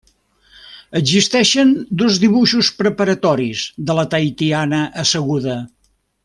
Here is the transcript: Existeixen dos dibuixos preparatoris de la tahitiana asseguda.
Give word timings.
Existeixen 0.99 1.73
dos 2.01 2.17
dibuixos 2.23 2.71
preparatoris 2.81 3.67
de 3.91 3.99
la 4.01 4.07
tahitiana 4.15 4.81
asseguda. 5.05 5.61